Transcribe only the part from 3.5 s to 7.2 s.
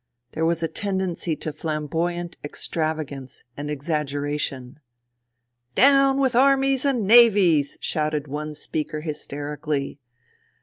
and exaggera tion." Down with Armies and